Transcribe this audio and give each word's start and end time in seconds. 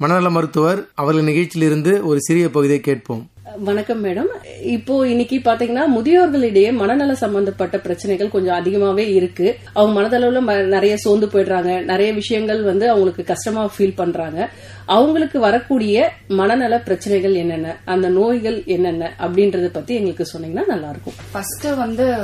மனநல 0.00 0.30
மருத்துவர் 0.30 0.86
அவர்கள் 0.94 1.24
நிகழ்ச்சியிலிருந்து 1.24 2.02
ஒரு 2.04 2.22
சிறிய 2.22 2.50
பகுதியை 2.50 2.80
கேட்போம். 2.80 3.30
வணக்கம் 3.56 4.04
மேடம். 4.04 4.26
இப்போ 4.62 5.08
இன்னைக்கு 5.08 5.36
பாத்தீங்கன்னா 5.36 5.80
முதியோர்களிடையே 5.96 6.72
மனநல 6.72 7.14
சம்பந்தப்பட்ட 7.14 7.78
பிரச்சனைகள் 7.78 8.30
கொஞ்சம் 8.30 8.64
அதிகமாவே 8.64 9.14
இருக்கு. 9.14 9.56
அவங்க 9.72 10.00
மனதளவுல 10.00 10.42
ம- 10.46 10.64
நிறைய 10.64 10.96
சோர்ந்து 10.96 11.26
போயிடுறாங்க. 11.26 11.84
நிறைய 11.84 12.12
விஷயங்கள் 12.12 12.62
வந்து 12.62 12.88
அவங்களுக்கு 12.88 13.24
கஷ்டமா 13.24 13.70
ஃபீல் 13.78 13.92
பண்றாங்க. 13.94 14.50
அவங்களுக்கு 14.86 15.40
வரக்கூடிய 15.40 16.12
மனநல 16.28 16.78
பிரச்சனைகள் 16.78 17.34
என்னென்ன? 17.34 17.76
அந்த 17.84 18.08
நோய்கள் 18.08 18.62
என்னென்ன? 18.64 19.16
அப்படின்றத 19.20 19.66
பத்தி 19.66 19.94
எங்களுக்கு 19.94 20.26
சொன்னீங்கன்னா 20.32 20.66
நல்லா 20.66 20.90
இருக்கும் 20.90 21.14
ஃபர்ஸ்ட் 21.32 21.64
வந்து 21.76 22.14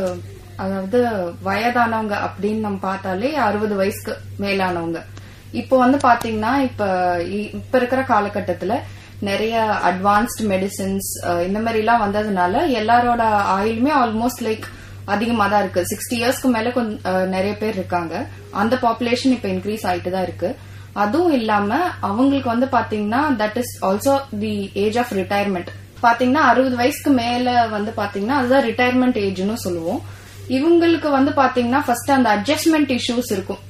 அதாவது 0.56 1.06
வயதானவங்க 1.45 2.30
அப்படின்னு 2.30 2.60
நம்ம 2.60 2.79
பார்த்தாலே 2.79 3.34
அறுபது 3.34 3.74
வயசுக்கு 3.74 4.16
மேலானவங்க. 4.41 5.02
இப்போ 5.60 5.78
வந்து 5.82 5.98
பாத்தீங்கன்னா 6.08 6.52
இப்ப 6.68 6.84
இ- 7.36 7.50
இப்ப 7.58 7.78
இருக்கிற 7.78 8.00
காலகட்டத்துல 8.02 8.74
நிறைய 9.20 9.54
அட்வான்ஸ்டு 9.90 10.46
மெடிசின்ஸ் 10.52 11.08
இந்த 11.46 11.58
மாதிரி 11.58 11.78
எல்லாம் 11.82 12.02
வந்ததுனால 12.04 12.54
எல்லாரோட 12.80 13.22
ஆயுளுமே 13.56 13.92
ஆல்மோஸ்ட் 14.02 14.42
லைக் 14.46 14.66
அதிகமா 15.04 15.46
தான் 15.48 15.62
இருக்கு. 15.62 15.82
சிக்ஸ்டி 15.90 16.16
இயர்ஸ்க்கு 16.20 16.51
மேல 16.54 16.70
கொஞ்சம் 16.70 17.29
நிறைய 17.29 17.52
பேர் 17.56 17.74
இருக்காங்க. 17.74 18.14
அந்த 18.51 18.74
பாப்புலேஷன் 18.82 19.34
இப்ப 19.37 19.48
இன்க்ரீஸ் 19.48 19.87
ஆயிட்டு 19.90 20.10
தான் 20.10 20.26
இருக்கு. 20.29 20.51
அதுவும் 21.02 21.32
இல்லாம 21.32 21.70
அவங்களுக்கு 22.01 22.48
வந்து 22.48 22.66
பாத்தீங்கன்னா 22.73 23.20
that 23.40 23.59
is 23.62 23.73
also 23.84 24.14
the 24.40 24.54
age 24.74 24.98
of 24.98 25.12
retirement 25.12 25.70
பாத்தீங்கன்னா 26.02 26.42
அறுபது 26.51 26.76
வயசுக்கு 26.76 27.10
மேல 27.10 27.66
வந்து 27.66 27.92
பாத்தீங்கன்னா 27.96 28.36
அதுதான் 28.40 28.64
ரிட்டையர்மெண்ட் 28.64 29.18
ஏஜ்னு 29.26 29.62
சொல்லுவோம். 29.66 30.01
இவங்களுக்கு 30.48 31.10
வந்து 31.10 31.30
பாத்தீங்கன்னா 31.42 31.82
ஃபர்ஸ்ட் 31.86 32.10
அந்த 32.10 32.29
அட்ஜஸ்ட்மெண்ட் 32.36 32.90
இஷ்யூஸ் 32.98 33.32
இருக்கும். 33.36 33.62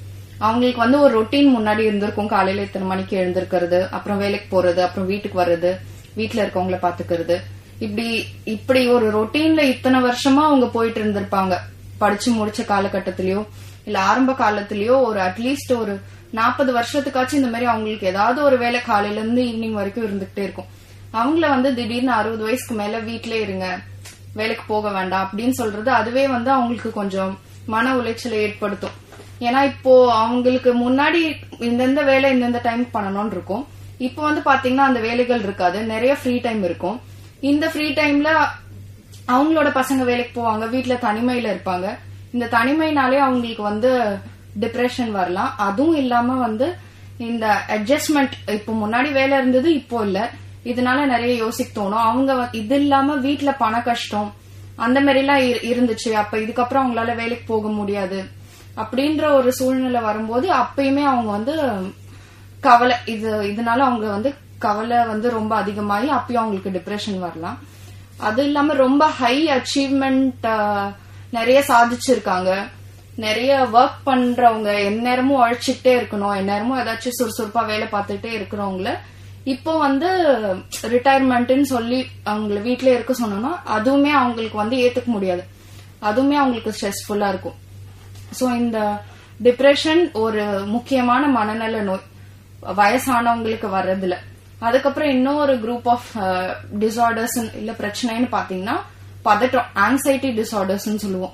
அவங்களுக்கு 0.47 0.81
வந்து 0.85 0.99
ஒரு 1.05 1.13
ரொட்டீன் 1.19 1.51
முன்னாடி 1.57 1.83
இருந்திருக்கும். 1.89 2.31
காலையில 2.35 2.65
இத்தனை 2.67 2.87
மணிக்கு 2.89 3.15
எழுந்திருக்கிறது 3.21 3.81
அப்புறம் 3.97 4.19
வேலைக்கு 4.19 4.49
போறது 4.55 4.81
அப்புறம் 4.87 5.11
வீட்டுக்கு 5.13 5.39
வர்றது 5.43 5.71
வீட்டுல 6.19 6.43
இருக்கவங்கள 6.45 6.79
பாத்துக்கிறது. 6.87 7.37
இப்படி 7.79 8.09
இப்படி 8.55 8.83
ஒரு 8.97 9.07
ரொட்டீன்ல 9.19 9.63
இத்தனை 9.75 9.99
வருஷமா 10.09 10.43
அவங்க 10.49 10.67
போயிட்டு 10.77 11.01
இருந்திருப்பாங்க. 11.03 11.55
படிச்சு 12.03 12.31
முடிச்ச 12.39 12.61
காலகட்டத்திலயோ 12.73 13.41
இல்ல 13.85 13.99
ஆரம்ப 14.11 14.33
காலத்திலயோ 14.33 14.97
ஒரு 15.09 15.19
அட்லீஸ்ட் 15.21 15.73
ஒரு 15.79 15.95
நாற்பது 16.31 16.71
வருஷத்துக்காச்சும் 16.77 17.41
இந்த 17.41 17.51
மாதிரி 17.53 17.67
அவங்களுக்கு 17.73 18.07
ஏதாவது 18.13 18.39
ஒரு 18.43 18.57
வேலை 18.63 18.79
காலையில 18.83 19.21
இருந்து 19.21 19.43
ஈவினிங் 19.43 19.79
வரைக்கும் 19.79 20.07
இருந்துகிட்டே 20.07 20.43
இருக்கும். 20.47 20.71
அவங்கள 21.19 21.49
வந்து 21.55 21.71
திடீர்னு 21.75 22.13
அறுபது 22.13 22.43
வயசுக்கு 22.43 22.75
மேல 22.75 22.99
வீட்டிலே 23.09 23.39
இருங்க 23.41 23.67
வேலைக்கு 24.39 24.65
போக 24.67 24.91
வேண்டாம் 24.91 25.27
அப்படின்னு 25.27 25.57
சொல்றது 25.61 25.91
அதுவே 25.91 26.25
வந்து 26.29 26.51
அவங்களுக்கு 26.51 26.91
கொஞ்சம் 27.01 27.33
மன 27.67 27.93
உளைச்சலை 27.97 28.39
ஏற்படுத்தும். 28.47 28.97
ஏன்னா 29.41 29.65
இப்போ 29.65 30.15
அவங்களுக்கு 30.15 30.91
முன்னாடி 30.91 31.35
இந்தந்த 31.59 32.05
வேலை 32.05 32.43
இந்தந்த 32.43 32.59
டைம் 32.63 32.89
பண்ணணும்னு 32.95 33.27
இருக்கும் 33.27 33.67
இப்போ 33.99 34.23
வந்து 34.23 34.41
பாத்தீங்கன்னா 34.41 34.77
அந்த 34.77 35.01
வேலைகள் 35.01 35.39
இருக்காது. 35.39 35.85
நிறைய 35.85 36.15
ஃப்ரீ 36.15 36.39
டைம் 36.39 36.65
இருக்கும். 36.65 37.01
இந்த 37.41 37.69
ஃப்ரீ 37.69 37.89
டைம்ல 37.89 38.29
அவங்களோட 39.29 39.83
பசங்க 39.83 40.05
வேலைக்கு 40.05 40.41
போவாங்க. 40.41 40.61
வீட்டுல 40.61 40.99
தனிமையில 41.05 41.55
இருப்பாங்க. 41.55 41.99
இந்த 42.33 42.47
தனிமைனாலே 42.47 43.17
அவங்களுக்கு 43.17 43.63
வந்து 43.63 44.19
டிப்ரெஷன் 44.61 45.11
வரலாம். 45.11 45.55
அதுவும் 45.57 45.95
இல்லாம 45.95 46.35
வந்து 46.35 46.75
இந்த 47.17 47.59
அட்ஜஸ்ட்மெண்ட் 47.69 48.31
இப்போ 48.47 48.73
முன்னாடி 48.73 49.13
வேலை 49.13 49.39
இருந்தது 49.39 49.75
இப்போ 49.75 50.03
இல்ல. 50.03 50.31
இதனால 50.65 51.05
நிறைய 51.07 51.35
யோசிக்க 51.35 51.81
தோணும். 51.81 52.03
அவங்க 52.03 52.49
இது 52.53 52.75
இல்லாம 52.75 53.17
வீட்டுல 53.17 53.55
பண 53.59 53.83
கஷ்டம் 53.83 54.35
அந்த 54.77 55.01
மாதிரி 55.01 55.19
எல்லாம் 55.19 55.39
இரு- 55.39 55.75
இருந்துச்சு. 55.75 56.13
அப்ப 56.13 56.39
இதுக்கப்புறம் 56.39 56.87
அவங்களால 56.87 57.17
வேலைக்கு 57.17 57.43
போக 57.47 57.69
முடியாது. 57.69 58.43
அப்படின்ற 58.77 59.33
ஒரு 59.33 59.53
சூழ்நிலை 59.53 60.01
வரும்போது 60.01 60.47
அப்பயுமே 60.49 61.05
அவங்க 61.13 61.31
வந்து 61.31 61.55
கவலை. 62.61 62.97
இது 63.05 63.31
இதனால 63.43 63.83
அவங்க 63.89 64.07
வந்து 64.07 64.35
கவலை 64.59 65.07
வந்து 65.07 65.31
ரொம்ப 65.31 65.57
அதிகமாகி 65.57 66.07
அப்பயும் 66.07 66.43
அவங்களுக்கு 66.43 66.75
டிப்ரெஷன் 66.77 67.19
வரலாம். 67.19 67.59
அது 68.17 68.45
இல்லாம 68.45 68.75
ரொம்ப 68.75 69.07
ஹை 69.07 69.37
அச்சீவ்மெண்ட் 69.49 70.47
நிறைய 71.31 71.65
சாதிச்சிருக்காங்க. 71.69 72.51
நிறைய 73.17 73.69
ஒர்க் 73.73 73.99
பண்றவங்க 74.07 74.71
எந்நேரமும் 74.85 75.41
உழைச்சிட்டே 75.43 75.93
இருக்கணும். 76.01 76.37
எந்நேரமும் 76.37 76.79
ஏதாச்சும் 76.79 77.19
சுறுசுறுப்பா 77.19 77.67
வேலை 77.67 77.87
பார்த்துட்டே 77.93 78.31
இருக்கிறவங்கள 78.39 78.99
இப்போ 79.45 79.79
வந்து 79.79 80.09
ரிட்டையர்மெண்ட்னு 80.83 81.63
சொல்லி 81.63 81.99
அவங்கள 82.27 82.59
வீட்லயே 82.67 82.95
இருக்க 82.97 83.13
சொன்னோம்னா 83.13 83.53
அதுவுமே 83.77 84.13
அவங்களுக்கு 84.21 84.57
வந்து 84.57 84.77
ஏத்துக்க 84.77 85.05
முடியாது. 85.05 85.45
அதுவுமே 86.03 86.37
அவங்களுக்கு 86.43 86.75
ஸ்ட்ரெஸ்ஃபுல்லா 86.79 87.29
இருக்கும். 87.29 87.59
சோ 88.41 88.57
இந்த 88.57 89.01
டிப்ரெஷன் 89.43 90.13
ஒரு 90.13 90.45
முக்கியமான 90.67 91.27
மனநல 91.27 91.81
நோய். 91.81 92.13
வயசானவங்களுக்கு 92.77 93.67
வர்றதுல 93.73 94.15
அதுக்கப்புறம் 94.59 95.09
இன்னொரு 95.09 95.57
குரூப் 95.57 95.89
ஆஃப் 95.89 96.19
டிசார்டர்ஸ் 96.81 97.57
இல்ல 97.57 97.73
பிரச்சனைன்னு 97.73 98.29
பாத்தீங்கன்னா 98.33 98.77
பதட்டம் 99.25 99.65
ஆங்ஸைட்டி 99.75 100.45
டிசார்டர்ஸ் 100.45 100.97
சொல்லுவோம். 100.97 101.33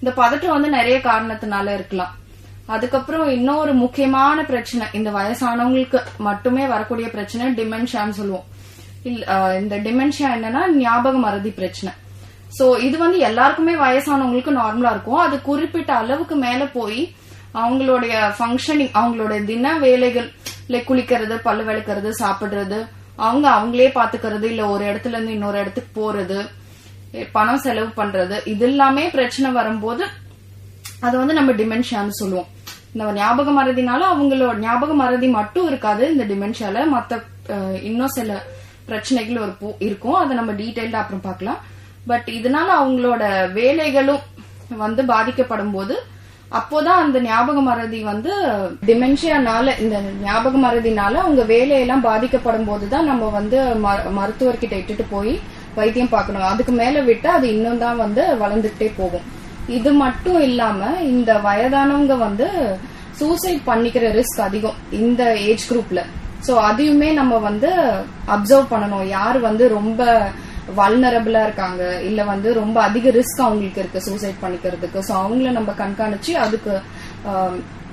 இந்த 0.00 0.22
பதட்டம் 0.22 0.46
வந்து 0.46 0.68
நிறைய 0.68 0.98
காரணத்தினால 0.98 1.74
இருக்கலாம். 1.74 2.14
அதுக்கப்புறம் 2.66 3.28
இன்னொரு 3.28 3.74
முக்கியமான 3.74 4.44
பிரச்சனை 4.44 4.86
இந்த 4.92 5.10
வயசானவங்களுக்கு 5.10 6.00
மட்டுமே 6.18 6.66
வரக்கூடிய 6.66 7.08
பிரச்சனை 7.08 7.52
டிமென்ஷியான்னு 7.52 8.10
சொல்லுவோம். 8.10 8.44
இல்ல, 9.02 9.26
uh, 9.26 9.60
இந்த 9.60 9.76
டிமென்ஷியா 9.76 10.38
என்னன்னா 10.38 10.68
ஞாபக 10.68 11.18
மறதி 11.18 11.50
பிரச்சனை. 11.50 11.96
சோ 12.58 12.64
இது 12.86 12.96
வந்து 13.04 13.18
எல்லாருக்குமே 13.28 13.74
வயசானவங்களுக்கு 13.84 14.52
நார்மலா 14.60 14.92
இருக்கும். 14.94 15.24
அது 15.26 15.36
குறிப்பிட்ட 15.48 15.90
அளவுக்கு 16.02 16.36
மேல 16.46 16.60
போய் 16.78 17.02
அவங்களுடைய 17.60 18.14
ஃபங்க்ஷனிங் 18.38 18.94
அவங்களோட 19.00 19.34
தின 19.50 19.76
வேலைகள் 19.84 20.28
லைக் 20.72 20.88
குளிக்கிறது 20.88 21.36
பல்லு 21.46 21.64
விளக்குறது 21.68 22.10
சாப்பிடுறது 22.22 22.78
அவங்க 23.26 23.46
அவங்களே 23.56 23.88
பாத்துக்கிறது 23.96 24.46
இல்ல 24.52 24.62
ஒரு 24.72 24.82
இடத்துல 24.90 25.16
இருந்து 25.16 25.36
இன்னொரு 25.36 25.58
இடத்துக்கு 25.62 25.92
போறது 26.00 26.38
பணம் 27.36 27.62
செலவு 27.64 27.90
பண்றது 28.00 28.36
இது 28.52 28.64
எல்லாமே 28.70 29.04
பிரச்சனை 29.16 29.48
வரும்போது 29.58 30.04
அது 31.06 31.14
வந்து 31.20 31.34
நம்ம 31.38 31.50
டிமென்ஷியான்னு 31.60 32.20
சொல்லுவோம். 32.20 32.48
இந்த 32.92 33.12
ஞாபக 33.18 33.50
மறதினால 33.58 34.00
அவங்களோட 34.12 34.54
ஞாபக 34.64 34.92
மறதி 35.00 35.28
மட்டும் 35.38 35.66
இருக்காது. 35.70 36.04
இந்த 36.12 36.24
டிமென்ஷியால 36.30 36.84
மத்த 36.94 37.20
இன்னும் 37.88 38.14
சில 38.16 38.30
பிரச்சனைகள் 38.88 39.42
ஒரு 39.44 39.74
இருக்கும். 39.88 40.18
அதை 40.22 40.32
நம்ம 40.40 40.52
டீடைல்டா 40.60 41.00
அப்புறம் 41.02 41.26
பார்க்கலாம். 41.28 41.60
பட் 42.06 42.24
இதனால 42.26 42.68
அவங்களோட 42.80 43.22
வேலைகளும் 43.54 44.20
வந்து 44.76 45.04
பாதிக்கப்படும் 45.04 45.70
போது 45.70 46.02
அப்போதான் 46.52 47.00
அந்த 47.02 47.20
ஞாபக 47.20 47.60
மறதி 47.60 48.02
வந்து 48.02 48.46
டிமென்ஷியானால 48.86 49.80
இந்த 49.80 50.00
ஞாபக 50.22 50.58
மறதினால 50.58 51.12
அவங்க 51.14 51.42
வேலையெல்லாம் 51.42 52.00
பாதிக்கப்படும் 52.00 52.64
போதுதான் 52.64 53.04
நம்ம 53.04 53.28
வந்து 53.28 53.60
ம- 53.60 54.10
மருத்துவர்கிட்ட 54.18 54.74
இட்டுட்டு 54.74 55.04
போய் 55.10 55.40
வைத்தியம் 55.74 56.08
பார்க்கணும். 56.08 56.42
அதுக்கு 56.42 56.72
மேல 56.72 57.02
விட்டா 57.02 57.26
அது 57.26 57.48
இன்னும் 57.48 57.78
தான் 57.78 57.96
வந்து 57.96 58.22
வளர்ந்துகிட்டே 58.22 58.92
போகும். 58.96 59.22
இது 59.68 59.92
மட்டும் 59.92 60.40
இல்லாம 60.40 60.96
இந்த 61.02 61.34
வயதானவங்க 61.34 62.18
வந்து 62.18 62.76
சூசைட் 63.10 63.60
பண்ணிக்கிற 63.66 64.20
ரிஸ்க் 64.20 64.40
அதிகம் 64.40 64.74
இந்த 64.90 65.38
ஏஜ் 65.38 65.72
குரூப்ல 65.72 66.04
சோ 66.46 66.50
அதையுமே 66.56 67.12
நம்ம 67.12 67.38
வந்து 67.38 67.70
அப்சர்வ் 68.26 68.66
பண்ணணும். 68.70 69.06
யார் 69.06 69.38
வந்து 69.38 69.68
ரொம்ப 69.68 70.28
வல்னரபிளா 70.78 71.42
இருக்காங்க. 71.46 71.82
இல்ல 72.08 72.20
வந்து 72.32 72.48
ரொம்ப 72.60 72.76
அதிக 72.88 73.10
ரிஸ்க் 73.18 73.42
அவங்களுக்கு 73.46 73.82
இருக்கு 73.82 74.00
சூசைட் 74.08 74.42
பண்ணிக்கிறதுக்கு. 74.44 75.00
சோ 75.08 75.12
அவங்கள 75.24 75.50
நம்ம 75.58 75.70
கண்காணிச்சு 75.82 76.32
அதுக்கு 76.44 76.72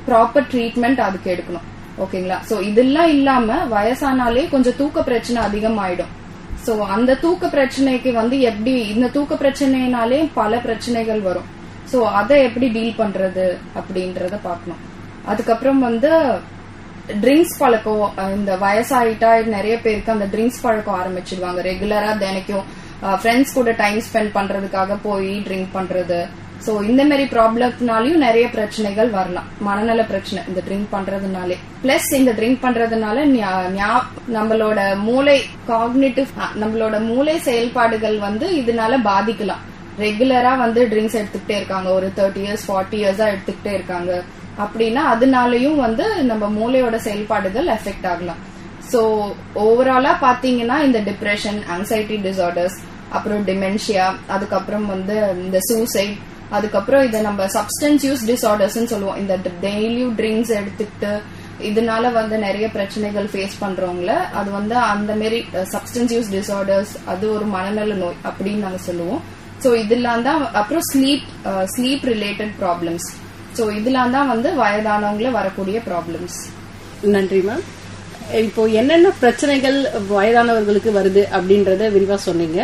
ப்ராப்பர் 0.08 0.48
ட்ரீட்மெண்ட் 0.54 1.02
அதுக்கு 1.08 1.30
எடுக்கணும். 1.36 1.68
ஓகேங்களா? 2.06 2.38
சோ 2.50 2.56
இதெல்லாம் 2.70 3.12
இல்லாம 3.16 3.56
வயசானாலே 3.76 4.44
கொஞ்சம் 4.54 4.78
தூக்க 4.82 5.04
பிரச்சனை 5.10 5.40
அதிகமாயிடும். 5.48 6.12
சோ 6.66 6.74
அந்த 6.96 7.12
தூக்க 7.24 7.48
பிரச்சனைக்கு 7.56 8.12
வந்து 8.22 8.36
எப்படி 8.50 8.74
இந்த 8.94 9.08
தூக்க 9.16 9.36
பிரச்சனைனாலே 9.44 10.20
பல 10.40 10.60
பிரச்சனைகள் 10.68 11.22
வரும். 11.30 11.48
சோ 11.92 11.98
அதை 12.20 12.38
எப்படி 12.48 12.68
டீல் 12.76 13.00
பண்றது 13.02 13.48
அப்படின்றத 13.80 14.38
பார்க்கணும். 14.48 14.82
அதுக்கப்புறம் 15.32 15.82
வந்து 15.88 16.12
ட்ரிங்க்ஸ் 17.24 17.60
பழக்கம் 17.60 18.18
இந்த 18.36 18.56
வயசாயிட்டா 18.64 19.30
நிறைய 19.46 19.76
பேருக்கு 19.84 20.12
அந்த 20.12 20.26
ட்ரிங்க்ஸ் 20.34 20.62
பழக்கம் 20.62 20.98
ஆரம்பிச்சிடுவாங்க 21.02 21.62
ரெகுலரா 21.70 22.12
தினைக்கும் 22.24 22.66
ஃப்ரெண்ட்ஸ் 23.22 23.54
கூட 23.54 23.72
டைம் 23.82 24.00
ஸ்பெண்ட் 24.08 24.32
பண்றதுக்காக 24.38 24.98
போய் 25.04 25.32
ட்ரிங்க் 25.48 25.76
பண்றது. 25.78 26.20
சோ 26.66 26.72
இந்த 26.90 27.02
மாதிரி 27.10 27.24
ப்ராப்ளம்னாலையும் 27.34 28.24
நிறைய 28.26 28.46
பிரச்சனைகள் 28.56 29.10
வரலாம். 29.10 29.48
மனநல 29.68 30.04
பிரச்சனை 30.12 30.44
இந்த 30.50 30.62
ட்ரிங்க் 30.68 30.90
பண்றதுனாலே. 30.96 31.58
பிளஸ் 31.84 32.10
இந்த 32.20 32.32
ட்ரிங்க் 32.40 32.64
பண்றதுனால 32.66 33.26
நம்மளோட 34.38 34.80
மூளை 35.08 35.38
காக்னேட்டிவ் 35.70 36.32
நம்மளோட 36.64 37.00
மூளை 37.12 37.36
செயல்பாடுகள் 37.48 38.18
வந்து 38.28 38.48
இதனால 38.62 39.00
பாதிக்கலாம். 39.10 39.64
ரெகுலரா 40.00 40.58
வந்து 40.58 40.82
ட்ரிங்க்ஸ் 40.94 41.20
எடுத்துக்கிட்டே 41.20 41.56
இருக்காங்க. 41.60 41.90
ஒரு 42.00 42.10
தேர்ட்டி 42.18 42.42
இயர்ஸ் 42.48 42.68
ஃபார்ட்டி 42.68 42.98
இயர்ஸா 43.04 43.28
எடுத்துக்கிட்டே 43.34 43.74
இருக்காங்க. 43.78 44.12
அப்படின்னா 44.64 45.02
அதனாலயும் 45.14 45.80
வந்து 45.86 46.06
நம்ம 46.32 46.46
மூளையோட 46.60 46.96
செயல்பாடுகள் 47.08 47.68
எஃபெக்ட் 47.78 48.08
ஆகலாம். 48.12 48.42
ஸோ 48.92 49.00
ஓவராலா 49.66 50.14
பாத்தீங்கன்னா 50.28 50.78
இந்த 50.88 51.00
டிப்ரெஷன் 51.10 51.60
ஆங்ஸைட்டி 51.76 52.18
டிசார்டர்ஸ் 52.28 52.78
அப்புறம் 53.18 53.42
டிமென்ஷியா 53.50 54.06
அதுக்கப்புறம் 54.36 54.88
வந்து 54.94 55.16
இந்த 55.46 55.60
சூசைட் 55.70 56.16
அதுக்கப்புறம் 56.58 57.04
இதை 57.08 57.20
நம்ம 57.28 57.46
சப்ஸ்டன்ஸ் 57.56 58.04
யூஸ் 58.08 58.24
டிசார்டர்ஸ் 58.30 58.78
சொல்லுவோம். 58.94 59.18
இந்த 59.22 59.36
டெய்லியும் 59.66 60.16
ட்ரிங்க்ஸ் 60.20 60.54
எடுத்துக்கிட்டு 60.60 61.12
இதனால 61.70 62.12
வந்து 62.18 62.36
நிறைய 62.46 62.66
பிரச்சனைகள் 62.76 63.28
ஃபேஸ் 63.32 63.56
பண்றவங்கள 63.62 64.12
அது 64.40 64.50
வந்து 64.58 64.76
அந்த 64.94 65.12
மாரி 65.22 65.40
சப்ஸ்டன்ஸ் 65.74 66.14
யூஸ் 66.16 66.30
டிசார்டர்ஸ் 66.36 66.92
அது 67.12 67.26
ஒரு 67.36 67.46
மனநல 67.56 67.96
நோய் 68.02 68.20
அப்படின்னு 68.30 68.66
நாங்கள் 68.66 68.86
சொல்லுவோம். 68.90 69.22
ஸோ 69.64 69.70
இதெல்லாம் 69.84 70.26
தான் 70.28 70.42
அப்புறம் 70.62 70.84
sleep 70.92 71.26
sleep 71.76 72.04
related 72.14 72.54
problems 72.62 73.08
so 73.56 73.64
இதெல்லாம் 73.80 74.14
தான் 74.16 74.32
வந்து 74.34 74.50
வயதானவங்கள 74.62 75.32
வரக்கூடிய 75.40 75.78
ப்ராப்ளம்ஸ் 75.90 76.40
நன்றி 77.16 77.42
மேம் 77.48 77.64
இப்போ 78.48 78.62
என்னென்ன 78.80 79.10
பிரச்சனைகள் 79.22 79.78
வயதானவர்களுக்கு 80.16 80.92
வருது 80.98 81.22
அப்படின்றத 81.38 81.84
விரிவா 81.96 82.18
சொன்னீங்க. 82.26 82.60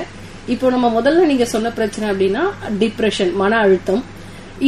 இப்போ 0.54 0.70
நம்ம 0.74 0.88
முதல்ல 0.96 1.28
நீங்க 1.30 1.46
சொன்ன 1.52 1.72
பிரச்சனை 1.78 2.06
அப்படின்னா 2.12 2.44
டிப்ரெஷன் 2.82 3.32
மன 3.42 3.60
அழுத்தம். 3.66 4.04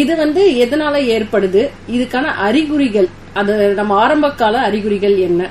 இது 0.01 0.13
வந்து 0.21 0.41
எதனால 0.65 0.95
ஏற்படுது? 1.15 1.63
இதுக்கான 1.95 2.31
அறிகுறிகள் 2.47 3.09
அது 3.41 3.53
நம்ம 3.79 3.97
ஆரம்ப 4.03 4.29
கால 4.41 4.55
அறிகுறிகள் 4.69 5.15
என்ன? 5.27 5.49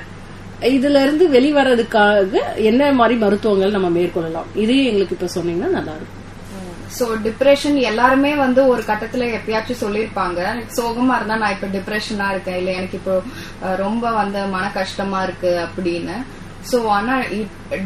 இதுல 0.75 1.01
இருந்து 1.05 1.25
வெளிவரதுக்காக 1.35 2.41
என்ன 2.69 2.91
மாதிரி 2.99 3.15
மருத்துவங்கள் 3.23 3.75
நம்ம 3.77 3.89
மேற்கொள்ளலாம்? 3.97 4.49
இதையும் 4.63 4.89
எங்களுக்கு 4.91 5.17
இப்ப 5.17 5.29
சொன்னீங்கன்னா 5.37 5.71
நல்லா 5.77 5.95
இருக்கும். 5.99 6.24
சோ 6.97 7.05
டிப்ரெஷன் 7.25 7.77
எல்லாருமே 7.89 8.31
வந்து 8.43 8.61
ஒரு 8.73 8.81
கட்டத்துல 8.89 9.27
எப்பயாச்சும் 9.37 9.81
சொல்லிருப்பாங்க 9.83 10.39
சோகமா 10.77 11.15
இருந்தா 11.17 11.37
நான் 11.43 11.55
இப்ப 11.55 11.67
டிப்ரெஷனா 11.77 12.27
இருக்கேன். 12.33 12.59
இல்ல 12.61 12.71
எனக்கு 12.79 12.97
இப்போ 13.01 13.15
ரொம்ப 13.83 14.11
வந்து 14.21 14.41
மன 14.55 14.65
கஷ்டமா 14.79 15.21
இருக்கு 15.27 15.53
அப்படின்னு. 15.65 16.17
சோ 16.71 16.77
ஆனா 16.97 17.15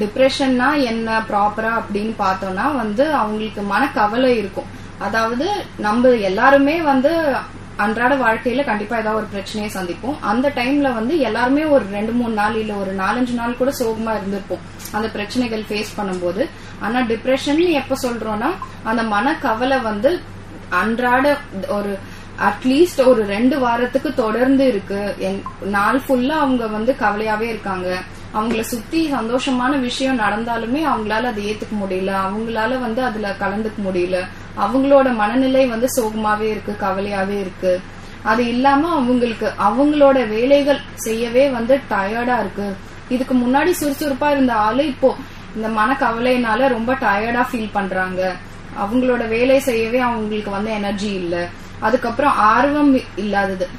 டிப்ரெஷன்னா 0.02 0.68
என்ன 0.92 1.20
ப்ராப்பரா 1.30 1.72
அப்படின்னு 1.80 2.14
பார்த்தோம்னா 2.26 2.66
வந்து 2.82 3.06
அவங்களுக்கு 3.22 3.62
மனக்கவலை 3.74 4.32
இருக்கும். 4.42 4.70
அதாவது 5.08 5.48
நம்ம 5.88 6.10
எல்லாருமே 6.30 6.76
வந்து 6.92 7.12
அன்றாட 7.80 8.16
வாழ்க்கையில 8.16 8.66
கண்டிப்பா 8.66 8.98
ஏதாவது 8.98 9.16
ஒரு 9.16 9.26
பிரச்சனையை 9.26 9.84
சந்திப்போம். 9.84 10.16
அந்த 10.22 10.50
டைம்ல 10.50 10.94
வந்து 10.94 11.20
எல்லாருமே 11.20 11.66
ஒரு 11.66 11.86
ரெண்டு 11.92 12.12
மூணு 12.12 12.34
நாள் 12.34 12.56
இல்ல 12.56 12.74
ஒரு 12.74 12.92
நாலஞ்சு 12.92 13.34
நாள் 13.34 13.58
கூட 13.58 13.72
சோகமா 13.80 14.14
இருந்திருப்போம். 14.16 14.60
அந்த 14.92 15.08
பிரச்சனைகள் 15.08 15.64
ஃபேஸ் 15.70 15.86
பண்ணும்போது. 15.98 16.50
ஆனா 16.80 17.00
டிப்ரெஷன் 17.00 17.70
எப்ப 17.70 17.96
சொல்றோம்னா 18.02 18.50
அந்த 18.84 19.04
மனக்கவலை 19.04 19.81
வந்து 19.81 20.20
அன்றாட 20.70 21.38
ஒரு 21.68 21.98
அட்லீஸ்ட் 22.40 23.06
ஒரு 23.06 23.26
ரெண்டு 23.26 23.60
வாரத்துக்கு 23.60 24.14
தொடர்ந்து 24.14 24.68
இருக்கு. 24.68 25.16
என்- 25.20 25.64
நாள் 25.64 26.02
ஃபுல்லா 26.08 26.30
அவங்க 26.30 26.68
வந்து 26.68 26.96
கவலையாவே 27.00 27.42
இருக்காங்க. 27.42 28.02
அவங்கள 28.36 28.60
சுத்தி 28.60 29.12
சந்தோஷமான 29.14 29.80
விஷயம் 29.80 30.20
நடந்தாலுமே 30.20 30.78
அவங்களால 30.78 31.24
அதை 31.24 31.52
ஏத்துக்க 31.52 31.86
முடியல. 31.86 32.16
அவங்களால 32.28 32.80
வந்து 32.80 33.04
அதுல 33.04 33.36
கலந்துக்க 33.40 33.81
முடியல. 33.86 34.24
அவங்களோட 34.58 35.16
மனநிலை 35.16 35.68
வந்து 35.68 35.88
சோகமாவே 35.96 36.42
இருக்கு 36.42 36.76
கவலையாவே 36.81 37.40
இருக்கு. 37.40 37.81
அது 38.24 38.48
இல்லாம 38.48 38.92
அவங்களுக்கு 38.92 39.52
அவங்களோட 39.70 40.28
வேலைகள் 40.28 40.80
செய்யவே 40.96 41.50
வந்து 41.50 41.80
டயர்டா 41.90 42.40
இருக்கு. 42.40 42.76
இதுக்கு 43.10 43.36
முன்னாடி 43.36 43.74
சுறுசுறுப்பா 43.81 44.32
இருந்த 44.32 44.54
ஆளு 44.54 44.88
இப்போ 44.88 45.16
இந்த 45.56 45.68
மனக்கவலையினால 45.68 46.68
ரொம்ப 46.68 46.94
டயர்டா 46.94 47.46
ஃபீல் 47.52 47.70
பண்றாங்க. 47.72 48.36
அவங்களோட 48.84 49.28
வேலை 49.28 49.60
செய்யவே 49.60 50.00
அவங்களுக்கு 50.00 50.52
வந்து 50.52 50.72
எனர்ஜி 50.72 51.14
இல்ல. 51.14 51.48
அதுக்கப்புறம் 51.80 52.32
ஆர்வம் 52.32 53.00
இல்லாதது. 53.16 53.70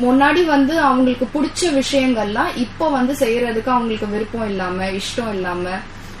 முன்னாடி 0.00 0.44
வந்து 0.44 0.80
அவங்களுக்கு 0.80 1.26
பிடிச்ச 1.34 1.82
விஷயங்கள்லாம் 1.82 2.56
இப்போ 2.56 2.88
வந்து 2.88 3.12
செய்யறதுக்கு 3.12 3.66
அவங்களுக்கு 3.66 4.06
விருப்பம் 4.06 4.48
இல்லாம 4.48 4.84
இஷ்டம் 4.84 5.34
இல்லாம 5.34 5.68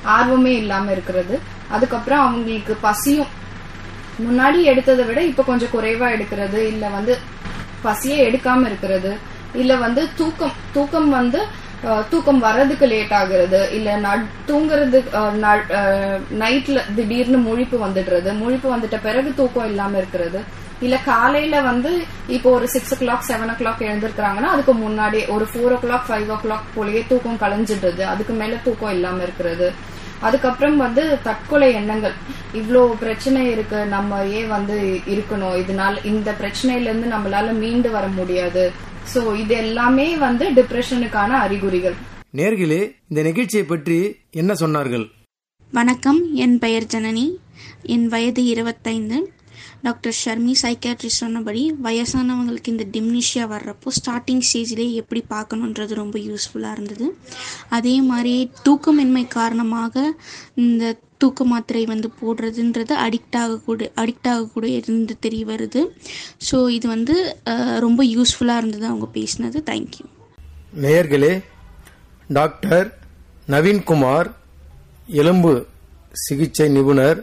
ஆர்வமே 0.06 0.52
இல்லாம 0.56 0.92
இருக்கிறது. 0.92 1.40
அதுக்கப்புறம் 1.68 2.18
அவங்களுக்கு 2.18 2.76
பசியும். 2.80 3.26
முன்னாடி 4.22 4.58
எடுத்ததை 4.64 5.06
விட 5.06 5.22
இப்ப 5.22 5.42
கொஞ்சம் 5.42 5.68
குறைவா 5.72 6.08
எடுக்கிறது 6.16 6.58
இல்ல 6.66 6.88
வந்து 6.88 7.18
பசியே 7.82 8.30
எடுக்காம 8.30 8.66
இருக்கிறது 8.66 9.16
இல்ல 9.54 9.76
வந்து 9.76 10.08
தூக்கம். 10.14 10.52
தூக்கம் 10.72 11.10
வந்து 11.10 11.46
தூக்கம் 12.10 12.38
வர்றதுக்கு 12.38 12.86
லேட் 12.86 13.10
ஆகுறது 13.10 13.72
இல்ல 13.72 13.96
நட்- 13.96 14.32
தூங்குறது 14.46 14.98
நைட்ல 16.38 16.94
திடீர்னு 16.94 17.38
முழிப்பு 17.38 17.76
வந்துடுறது. 17.86 18.30
முழிப்பு 18.42 18.68
வந்துட்ட 18.74 18.98
பிறகு 19.02 19.32
தூக்கம் 19.36 19.66
இல்லாம 19.66 19.96
இருக்கிறது. 19.96 20.40
இல்ல 20.80 20.96
காலையில 21.04 21.60
வந்து 21.60 21.90
இப்போ 22.26 22.50
ஒரு 22.50 22.68
சிக்ஸ் 22.68 22.94
ஓ 22.94 22.96
கிளாக் 22.96 23.26
செவன் 23.28 23.52
ஓ 23.52 23.56
கிளாக் 23.58 23.82
எழுந்திருக்கிறாங்கன்னா 23.88 24.50
அதுக்கு 24.54 24.74
முன்னாடி 24.74 25.28
ஒரு 25.28 25.46
ஃபோர் 25.52 25.74
ஓ 25.76 25.78
கிளாக் 25.84 26.06
ஃபைவ் 26.08 26.28
ஓ 26.28 26.36
கிளாக் 26.44 26.68
போலயே 26.76 27.02
தூக்கம் 27.08 27.40
கலைஞ்சிடுறது. 27.40 28.00
அதுக்கு 28.14 28.32
மேல 28.32 28.54
தூக்கம் 28.64 28.90
இல்லாம 28.90 29.22
இருக்கிறது. 29.22 29.68
அதுக்கப்புறம் 30.20 30.76
வந்து 30.76 31.18
தற்கொலை 31.22 31.72
எண்ணங்கள். 31.72 32.12
இவ்வளோ 32.54 32.92
பிரச்சனை 32.98 33.50
இருக்கு. 33.50 33.86
நம்ம 33.86 34.24
ஏன் 34.38 34.48
வந்து 34.48 34.76
இருக்கணும்? 35.06 35.54
இதனால 35.62 36.04
இந்த 36.04 36.34
பிரச்சனையில 36.40 36.88
இருந்து 36.88 37.08
நம்மளால 37.16 37.52
மீண்டு 37.52 37.90
வர 37.90 38.06
முடியாது. 38.06 38.64
சோ 39.12 39.20
இது 39.40 39.54
எல்லாமே 39.54 40.16
வந்து 40.16 40.44
டிப்ரெஷனுக்கான 40.50 41.28
அறிகுறிகள். 41.44 41.96
நேர்களே 42.36 42.80
இந்த 43.08 43.22
நிகழ்ச்சியை 43.22 43.66
பற்றி 43.66 44.16
என்ன 44.30 44.52
சொன்னார்கள்? 44.52 45.10
வணக்கம் 45.72 46.34
என் 46.34 46.58
பெயர் 46.58 46.86
ஜனனி. 46.94 47.36
என் 47.82 48.06
வயது 48.08 48.44
இருபத்தைந்து. 48.44 49.32
டாக்டர் 49.86 50.16
ஷர்மி 50.22 50.54
சைக்காட்ரிஸ்ட் 50.62 51.22
சொன்னபடி 51.24 51.62
வயசானவங்களுக்கு 51.86 52.72
இந்த 52.74 52.86
டிம்னிஷியா 52.96 53.46
வர்றப்போ 53.54 53.90
ஸ்டார்டிங் 53.98 54.44
ஸ்டேஜ்லேயே 54.48 54.92
எப்படி 55.02 55.22
பார்க்கணுன்றது 55.34 55.94
ரொம்ப 56.02 56.18
யூஸ்ஃபுல்லாக 56.28 56.76
இருந்தது. 56.76 57.08
அதே 57.78 57.96
மாதிரி 58.10 58.34
தூக்கமின்மை 58.68 59.24
காரணமாக 59.38 60.04
இந்த 60.64 60.94
தூக்க 61.22 61.44
மாத்திரை 61.50 61.82
வந்து 61.92 62.08
போடுறதுன்றது 62.20 62.94
அடிக்ட் 63.04 63.36
ஆகக்கூட 63.42 63.90
அடிக்ட் 64.02 64.28
ஆகக்கூட 64.32 64.66
இருந்து 64.78 65.14
தெரிய 65.26 65.44
வருது. 65.50 65.80
ஸோ 66.48 66.56
இது 66.76 66.86
வந்து 66.94 67.14
ரொம்ப 67.86 68.00
யூஸ்ஃபுல்லாக 68.14 68.60
இருந்தது 68.62 68.86
அவங்க 68.90 69.08
பேசினது. 69.18 69.60
தேங்க்யூ 69.70 70.06
நேயர்களே 70.84 71.32
டாக்டர் 72.38 72.88
நவீன்குமார் 73.54 74.28
எலும்பு 75.20 75.52
சிகிச்சை 76.24 76.66
நிபுணர் 76.76 77.18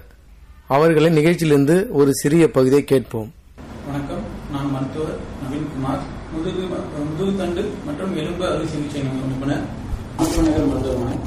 அவர்களை 0.75 1.09
நிகழ்ச்சியிலிருந்து 1.17 1.75
ஒரு 1.99 2.11
சிறிய 2.19 2.43
பகுதியை 2.55 2.83
கேட்போம். 2.91 3.29
வணக்கம். 3.87 4.21
நான் 4.53 4.69
மருத்துவர் 4.73 5.17
நவீன்குமார் 5.41 6.03
முதுகு 6.33 6.63
முதுகு 7.07 7.31
தண்டு 7.41 7.63
மற்றும் 7.87 8.11
எலும்பு 8.21 8.43
அறுவை 8.49 8.67
சிகிச்சை 8.73 9.01
நிபுணர் 9.31 9.65
மருத்துவநகர் 10.19 10.69
மருத்துவமனை. 10.71 11.17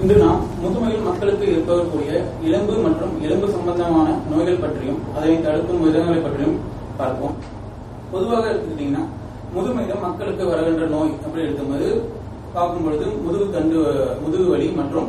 இன்று 0.00 0.16
நாம் 0.22 0.40
முதுமையில் 0.62 1.04
மக்களுக்கு 1.08 1.46
ஏற்படக்கூடிய 1.56 2.10
எலும்பு 2.48 2.74
மற்றும் 2.86 3.12
எலும்பு 3.26 3.50
சம்பந்தமான 3.56 4.08
நோய்கள் 4.30 4.62
பற்றியும் 4.64 5.02
அதனை 5.16 5.36
தடுக்கும் 5.46 5.84
விதங்களை 5.86 6.18
பற்றியும் 6.24 6.56
பார்ப்போம். 7.02 7.36
பொதுவாக 8.14 8.42
எடுத்துக்கிட்டீங்கன்னா 8.54 9.04
முதுமையில 9.58 10.00
மக்களுக்கு 10.08 10.50
வருகின்ற 10.54 10.84
நோய் 10.96 11.14
அப்படி 11.24 11.46
எடுக்கும்போது 11.46 11.88
பார்க்கும் 12.56 12.84
பொழுது 12.88 13.06
முதுகு 13.28 13.46
தண்டு 13.54 13.78
முதுகு 14.24 14.48
வலி 14.54 14.66
மற்றும் 14.82 15.08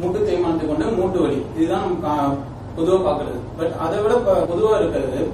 மூட்டு 0.00 0.18
தேய்மானத்தை 0.26 0.64
கொண்ட 0.66 0.84
மூட்டு 0.98 1.18
வலி. 1.24 1.40
இதுதான் 1.58 1.88
பொதுவாக 2.76 3.10
பார்க்கறது. 3.10 3.36
பொதுவா 3.36 3.58
பட் 3.58 3.72
அதை 3.80 3.98
விட 3.98 4.14
ப- 4.14 4.54
பொதுவா 4.54 4.80
இருக்கிறது 4.80 5.28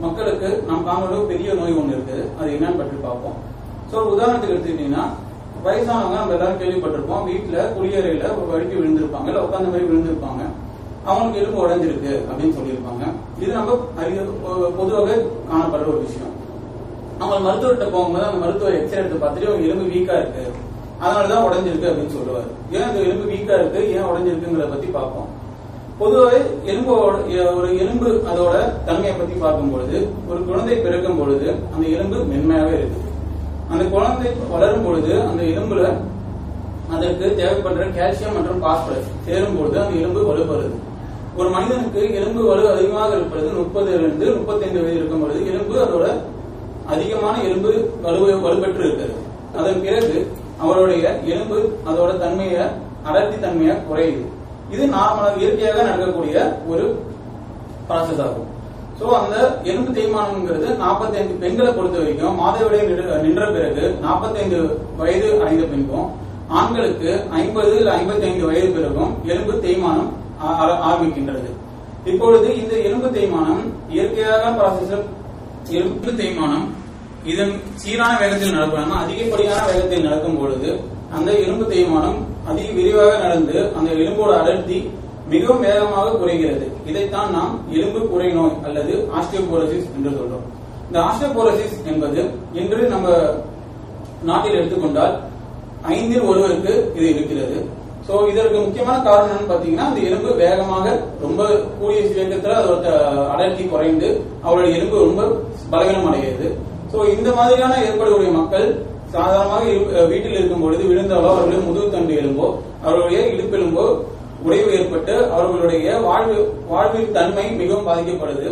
மக்களுக்கு 0.00 0.64
நாம் 0.66 0.86
காணொலி 0.86 1.26
பெரிய 1.26 1.54
நோய் 1.54 1.72
ஒன்று 1.72 1.96
இருக்கு. 1.96 2.30
அது 2.40 2.50
என்னன்னு 2.50 2.76
பற்றி 2.76 2.96
பார்ப்போம். 3.02 3.50
சோ 3.92 3.94
உதாரணத்துக்கு 3.94 4.52
எடுத்துக்கிட்டீங்கன்னா 4.52 5.04
வயசானவங்க 5.64 6.14
நம்ம 6.14 6.32
எல்லாரும் 6.32 6.60
கேள்விப்பட்டிருப்போம் 6.60 7.30
வீட்டுல 7.30 7.58
குளியறையில 7.58 8.22
ஒரு 8.22 8.46
வழுக்கி 8.50 8.74
விழுந்திருப்பாங்க 8.74 9.26
இல்ல 9.26 9.42
உட்கார்ந்த 9.42 9.70
மாதிரி 9.70 9.84
விழுந்திருப்பாங்க. 9.84 10.42
அவங்களுக்கு 11.04 11.38
எலும்பு 11.38 11.68
உடஞ்சிருக்கு 11.68 12.14
அப்படின்னு 12.14 12.52
சொல்லியிருப்பாங்க. 12.52 13.12
இது 13.42 13.52
நம்ம 13.52 13.88
அறிய 13.96 14.20
பொதுவாக 14.76 15.14
காணப்படுற 15.52 15.86
ஒரு 15.86 16.06
விஷயம். 16.06 16.40
அவங்க 17.18 17.50
மருத்துவர்கிட்ட 17.50 17.90
போகும்போது 17.90 18.24
அந்த 18.24 18.38
மருத்துவ 18.38 18.70
எக்ஸ்ரே 18.70 18.98
எடுத்து 18.98 19.26
பார்த்துட்டு 19.26 19.48
அவங்க 19.48 19.54
எலும்பு 19.54 19.88
வீக்கா 19.88 20.18
இருக்கு. 20.18 20.52
அதனாலதான் 21.02 21.44
உடஞ்சிருக்கு 21.44 21.90
அப்படின்னு 21.90 22.12
சொல்லுவாரு. 22.12 22.74
ஏன் 22.74 22.82
அந்த 22.82 23.00
எலும்பு 23.00 23.30
வீக்கா 23.30 23.58
இருக்கு? 23.58 23.92
ஏன் 23.92 24.02
உடஞ்சிருக்குங்கிறத 24.02 24.68
பத்தி 24.68 24.86
பார்ப்போம். 24.86 25.31
பொதுவாக 26.02 26.36
எலும்பு 26.70 26.92
ஒரு 27.56 27.68
எலும்பு 27.82 28.08
அதோட 28.30 28.54
தன்மையை 28.86 29.14
பத்தி 29.16 29.34
பார்க்கும்பொழுது 29.42 29.96
ஒரு 30.30 30.40
குழந்தை 30.48 30.76
பிறக்கும் 30.84 31.18
பொழுது 31.20 31.46
அந்த 31.72 31.84
எலும்பு 31.96 32.16
மென்மையாவே 32.30 32.74
இருக்கு. 32.78 33.00
அந்த 33.72 33.84
குழந்தை 33.92 34.30
வளரும் 34.54 34.86
பொழுது 34.86 35.12
அந்த 35.28 35.42
எலும்புல 35.52 35.82
அதற்கு 36.94 37.26
தேவைப்படுற 37.38 37.84
கால்சியம் 37.98 38.34
மற்றும் 38.36 38.62
பாஸ்பரஸ் 38.64 39.12
சேரும் 39.26 39.56
பொழுது 39.58 39.76
அந்த 39.82 39.94
எலும்பு 40.00 40.22
வலுப்படுது. 40.30 40.74
ஒரு 41.38 41.48
மனிதனுக்கு 41.54 42.02
எலும்பு 42.18 42.40
வலு 42.48 42.64
அதிகமாக 42.72 43.10
இருப்பது 43.18 43.48
முப்பதிலிருந்து 43.60 44.26
முப்பத்தைந்து 44.38 44.82
வயது 44.82 44.98
இருக்கும் 44.98 45.22
பொழுது 45.24 45.40
எலும்பு 45.52 45.74
அதோட 45.84 46.06
அதிகமான 46.94 47.34
எலும்பு 47.48 47.72
வலு 48.06 48.20
வலுப்பெற்று 48.46 48.84
இருக்கிறது 48.86 49.16
அதன் 49.58 49.82
பிறகு 49.86 50.18
அவருடைய 50.64 51.04
எலும்பு 51.32 51.58
அதோட 51.90 52.10
தன்மையை 52.24 52.64
அடர்த்தி 53.08 53.38
தன்மையை 53.44 53.74
குறையுது. 53.88 54.24
இது 54.72 54.86
நார்மலாக 54.86 55.38
இயற்கையாக 55.38 55.82
நடக்கக்கூடிய 55.82 56.36
ஒரு 56.66 56.84
ப்ராசஸ் 57.88 58.22
ஆகும். 58.22 58.48
சோ 59.00 59.04
அந்த 59.18 59.36
எலும்பு 59.64 59.92
தேய்மானம்ங்கிறது 59.92 60.66
45 60.80 61.38
பெண்களை 61.38 61.72
பொறுத்த 61.72 61.98
வரைக்கும் 61.98 62.38
மாதவிடாய் 62.40 62.88
நின்று- 62.88 63.22
நின்ற 63.22 63.46
பிறகு 63.46 63.84
45 64.04 64.58
வயது 64.96 65.40
அடைந்த 65.40 65.64
பின்பும் 65.64 66.08
ஆண்களுக்கு 66.50 67.10
50 67.34 67.76
இல்ல 67.78 67.90
55 67.96 68.44
வயது 68.44 68.68
பிறகும் 68.72 69.16
எலும்பு 69.24 69.52
தேய்மானம் 69.62 70.10
ஆ- 70.42 70.78
ஆரம்பிக்கின்றது. 70.88 71.50
இப்பொழுது 72.04 72.56
இந்த 72.56 72.74
எலும்பு 72.78 73.08
தேய்மானம் 73.08 73.60
இயற்கையாக 73.90 74.50
ப்ராசஸ் 74.50 74.94
எலும்பு 75.70 76.12
தேய்மானம் 76.12 76.64
இதன் 77.24 77.52
சீரான 77.74 78.18
வேகத்தில் 78.18 78.56
நடக்கணும் 78.56 79.00
அதிகப்படியான 79.02 79.66
வேகத்தில் 79.66 80.02
நடக்கும் 80.02 80.38
பொழுது 80.38 80.70
அந்த 81.10 81.32
எலும்பு 81.38 81.74
தேய்மானம் 81.74 82.18
அதிக 82.50 82.68
விரிவாக 82.78 83.12
நடந்து 83.24 83.56
அந்த 83.78 83.88
எலும்போட 84.00 84.30
அடர்த்தி 84.40 84.78
மிகவும் 85.32 85.64
வேகமாக 85.66 86.14
குறைகிறது. 86.20 86.66
இதைத்தான் 86.90 87.30
நாம் 87.36 87.52
எலும்பு 87.76 88.00
குறை 88.12 88.30
நோய் 88.38 88.56
அல்லது 88.68 88.94
ஆஸ்டியோபோரோசிஸ் 89.18 89.92
என்று 89.96 90.10
சொல்றோம். 90.16 90.46
இந்த 90.88 90.98
ஆஸ்டியோபோரோசிஸ் 91.08 91.76
என்பது 91.92 92.22
இன்று 92.60 92.80
நம்ம 92.94 93.08
நாட்டில் 94.30 94.58
எடுத்துக்கொண்டால் 94.58 95.14
ஐந்தில் 95.94 96.28
ஒருவருக்கு 96.30 96.72
இது 96.96 97.06
இருக்கிறது. 97.14 97.56
சோ 98.06 98.12
இதற்கு 98.30 98.56
முக்கியமான 98.64 98.96
காரணம் 99.06 99.32
என்னன்னு 99.32 99.50
பாத்தீங்கன்னா 99.50 99.88
அந்த 99.88 100.00
எலும்பு 100.08 100.30
வேகமாக 100.42 100.86
ரொம்ப 101.24 101.42
கூடிய 101.80 102.00
வேகத்துல 102.18 102.56
அதோட 102.60 102.86
அடர்த்தி 103.32 103.64
குறைந்து 103.72 104.08
அவருடைய 104.46 104.76
எலும்பு 104.78 104.96
ரொம்ப 105.06 105.22
பலவீனம் 105.72 106.08
அடைகிறது 106.10 106.48
சோ 106.92 106.98
இந்த 107.16 107.28
மாதிரியான 107.38 107.76
ஏற்படக்கூடிய 107.88 108.32
மக்கள் 108.38 108.66
சாதாரணமாக 109.12 109.64
இரு- 109.64 110.08
வீட்டில் 110.08 110.32
இருக்கும் 110.32 110.60
பொழுது 110.60 110.84
விழுந்தாலோ 110.84 111.28
அவர்களுடைய 111.28 111.62
முதுகுத்தண்டு 111.66 112.12
எலும்போ 112.20 112.46
அவர்களுடைய 112.82 113.20
இடுப்பெலும்போ 113.32 113.84
உடைவு 114.42 114.72
ஏற்பட்டு 114.72 115.30
அவர்களுடைய 115.32 115.96
வாழ்வு 115.98 116.54
வாழ்வின் 116.68 117.12
தன்மை 117.12 117.50
மிகவும் 117.52 117.86
பாதிக்கப்படுது. 117.86 118.48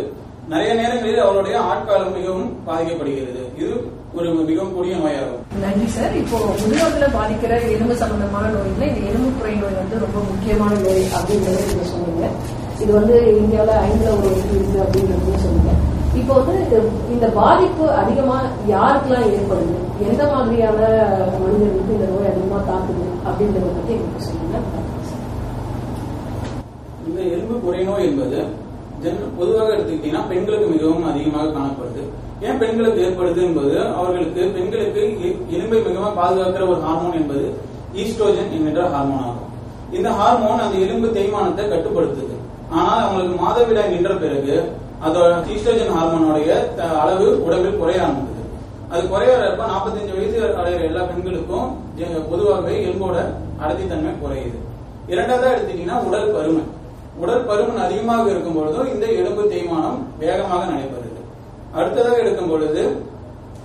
நிறைய 0.49 0.73
நேரங்களில் 0.73 1.17
அவருடைய 1.17 1.59
ஆட்காலம் 1.59 2.13
மிகவும் 2.13 2.57
பாதிக்கப்படுகிறது. 2.67 3.41
இது 3.57 3.89
ஒரு 4.13 4.29
மிகவும் 4.33 4.73
கூடிய 4.75 4.95
நோயாகும். 4.95 5.41
நன்றி 5.61 5.87
சார். 5.87 6.15
இப்போ 6.15 6.37
முதியோர்களை 6.61 7.07
பாதிக்கிற 7.07 7.71
எலும்பு 7.71 7.95
சம்பந்தமான 7.95 8.47
நோய்ல 8.47 8.87
இந்த 8.87 9.07
எலும்பு 9.07 9.29
குறை 9.37 9.53
நோய் 9.55 9.73
வந்து 9.73 9.99
ரொம்ப 9.99 10.19
முக்கியமான 10.19 10.73
நோய் 10.79 11.07
அப்படின்றத 11.17 11.59
நீங்க 11.67 11.83
சொன்னீங்க. 11.83 12.27
இது 12.79 12.93
வந்து 12.93 13.15
இந்தியாவில 13.41 13.73
ஐந்துல 13.87 14.11
ஒரு 14.17 14.29
இருக்கு 14.53 14.79
அப்படின்றதையும் 14.83 15.43
சொன்னீங்க. 15.43 15.71
இப்போ 16.15 16.33
வந்து 16.33 16.89
இந்த 17.11 17.27
பாதிப்பு 17.27 17.91
அதிகமா 17.91 18.41
யாருக்கெல்லாம் 18.69 19.37
ஏற்படுது? 19.37 19.75
எந்த 20.09 20.33
மாதிரியான 20.33 20.77
மனிதர்களுக்கு 21.39 21.93
இந்த 21.93 22.05
நோய் 22.05 22.27
அதிகமா 22.27 22.59
தாக்குது 22.61 23.05
அப்படின்றத 23.25 23.65
பத்தி 23.65 23.93
எங்களுக்கு 23.93 24.19
சொல்லுங்க. 24.19 24.57
இந்த 27.07 27.21
எலும்பு 27.21 27.55
குறைநோய் 27.59 28.05
என்பது 28.05 28.43
ஜென் 29.03 29.39
பொதுவாக 29.39 29.75
எடுத்துக்கிட்டீங்கன்னா 29.75 30.27
பெண்களுக்கு 30.29 30.67
மிகவும் 30.67 31.11
அதிகமாக 31.11 31.47
காணப்படுது. 31.47 32.03
ஏன் 32.41 32.57
பெண்களுக்கு 32.57 33.01
ஏற்படுது 33.01 33.41
என்பது? 33.41 33.87
அவர்களுக்கு 33.87 34.51
பெண்களுக்கு 34.53 35.01
எ- 35.01 35.57
எலும்பை 35.57 35.87
மிகவும் 35.87 36.17
பாதுகாக்கிற 36.17 36.67
ஒரு 36.67 36.79
ஹார்மோன் 36.79 37.13
என்பது 37.13 37.53
ஈஸ்ட்ரோஜன் 37.95 38.51
என்கின்ற 38.51 38.89
ஹார்மோன் 38.89 39.21
ஆகும். 39.21 39.49
இந்த 39.91 40.09
ஹார்மோன் 40.09 40.59
அந்த 40.59 40.77
எலும்பு 40.77 41.07
தேய்மானத்தை 41.07 41.65
கட்டுப்படுத்துது. 41.65 42.30
ஆனால் 42.71 43.07
அவங்களுக்கு 43.07 43.45
மாதவிடாய் 43.45 43.89
நின்ற 43.89 44.15
பிறகு 44.15 44.71
அதோட 45.05 45.33
ஈஸ்ட்ரோஜன் 45.49 45.91
ஹார்மோனுடைய 45.91 46.75
த- 46.75 46.99
அளவு 46.99 47.43
உடம்பில் 47.43 47.77
குறைய 47.77 48.01
ஆரம்பிக்குது. 48.01 48.29
அது 48.89 49.01
குறையறப்ப 49.01 49.63
45 49.65 50.15
வயசு 50.17 50.55
அடைகிற 50.57 50.81
எல்லா 50.81 51.03
பெண்களுக்கும் 51.03 51.77
பொதுவாகவே 52.29 52.85
எலும்போட 52.85 53.15
அடர்த்தி 53.59 53.87
தன்மை 53.87 54.13
குறையுது. 54.13 54.57
இரண்டாவதா 55.11 55.49
எடுத்துட்டீங்கன்னா 55.53 56.03
உடல் 56.03 56.35
பருமன். 56.35 56.69
உடல் 57.17 57.45
பருமன் 57.45 57.77
அதிகமாக 57.77 58.29
இருக்கும் 58.29 58.55
பொழுதும் 58.55 58.93
இந்த 58.93 59.05
எலும்பு 59.05 59.43
தேய்மானம் 59.43 59.97
வேகமாக 60.19 60.65
நடைபெறுது. 60.65 61.19
அடுத்ததாக 61.73 62.17
எடுக்கும் 62.17 62.49
பொழுது 62.49 63.05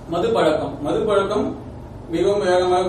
மது 0.09 0.29
பழக்கம் 0.29 0.83
மது 0.83 0.99
பழக்கம் 0.99 1.55
மிகவும் 2.09 2.39
வேகமாக 2.39 2.87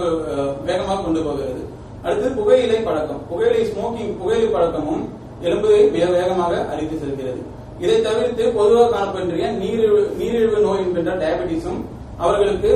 வேகமாக 0.65 1.03
கொண்டு 1.03 1.23
போகிறது. 1.23 1.69
அடுத்து 2.03 2.31
புகையிலை 2.31 2.81
பழக்கம். 2.81 3.21
புகையிலை 3.29 3.73
ஸ்மோக்கிங் 3.73 4.19
புகையிலை 4.19 4.53
பழக்கமும் 4.53 5.09
எலும்பு 5.47 5.71
மிக 5.95 6.05
வேகமாக 6.17 6.55
அரித்து 6.73 6.97
செல்கிறது. 7.03 7.41
இதை 7.83 7.99
தவிர்த்து 8.07 8.45
பொதுவாக 8.59 8.89
காணப்படுகிற 8.95 9.51
நீரிழிவு 9.63 10.01
நீரிழிவு 10.21 10.59
நோய் 10.67 10.83
என்கின்ற 10.85 11.13
டயபெட்டிஸும் 11.23 11.81
அவர்களுக்கு 12.25 12.71